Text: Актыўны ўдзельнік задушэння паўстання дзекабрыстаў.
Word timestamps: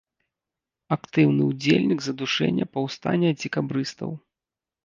Актыўны 0.95 1.43
ўдзельнік 1.51 1.99
задушэння 2.05 2.65
паўстання 2.79 3.29
дзекабрыстаў. 3.41 4.09